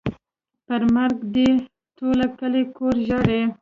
پر 0.65 0.81
مرګ 0.95 1.19
دې 1.35 1.49
ټوله 1.97 2.25
کلي 2.39 2.63
کور 2.77 2.95
ژاړي. 3.07 3.41